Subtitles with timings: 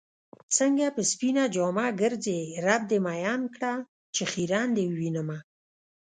[0.57, 3.73] څنګه په سپينه جامه ګرځې رب دې مئين کړه
[4.15, 5.37] چې خيرن دې ووينمه